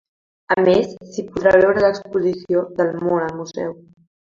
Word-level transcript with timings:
A 0.53 0.63
més, 0.67 0.95
s’hi 1.09 1.25
podrà 1.35 1.53
veure 1.65 1.85
l’exposició 1.85 2.65
Del 2.81 2.93
món 3.05 3.25
al 3.29 3.39
museu. 3.45 3.79